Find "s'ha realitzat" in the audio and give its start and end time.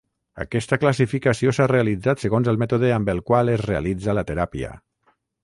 1.57-2.23